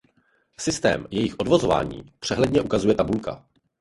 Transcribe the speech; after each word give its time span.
Systém 0.59 1.07
jejich 1.11 1.35
odvozování 1.39 2.11
přehledně 2.19 2.61
ukazuje 2.61 2.95
tabulka. 2.95 3.45